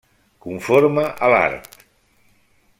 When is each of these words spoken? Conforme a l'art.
Conforme 0.45 1.03
a 1.27 1.29
l'art. 1.35 1.79